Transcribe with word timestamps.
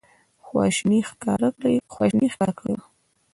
خواشیني 0.45 0.99
ښکاره 1.09 1.49
کړې 2.57 2.73
وه. 2.77 2.85